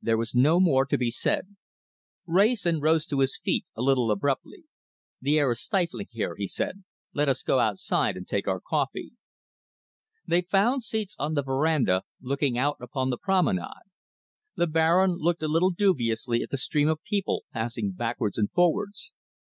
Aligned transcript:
There 0.00 0.16
was 0.16 0.34
no 0.34 0.60
more 0.60 0.86
to 0.86 0.96
be 0.96 1.10
said. 1.10 1.54
Wrayson 2.24 2.80
rose 2.80 3.04
to 3.04 3.20
his 3.20 3.36
feet 3.36 3.66
a 3.76 3.82
little 3.82 4.10
abruptly. 4.10 4.64
"The 5.20 5.38
air 5.38 5.50
is 5.52 5.60
stifling 5.60 6.06
here," 6.10 6.36
he 6.38 6.48
said. 6.48 6.84
"Let 7.12 7.28
us 7.28 7.42
go 7.42 7.58
outside 7.58 8.16
and 8.16 8.26
take 8.26 8.48
our 8.48 8.60
coffee." 8.66 9.10
They 10.26 10.40
found 10.40 10.84
seats 10.84 11.14
on 11.18 11.34
the 11.34 11.42
veranda, 11.42 12.04
looking 12.22 12.56
out 12.56 12.78
upon 12.80 13.10
the 13.10 13.18
promenade. 13.18 13.90
The 14.56 14.66
Baron 14.66 15.16
looked 15.18 15.42
a 15.42 15.48
little 15.48 15.68
dubiously 15.70 16.40
at 16.42 16.48
the 16.48 16.56
stream 16.56 16.88
of 16.88 17.02
people 17.02 17.44
passing 17.52 17.92
backwards 17.92 18.38
and 18.38 18.50
forwards. 18.50 19.12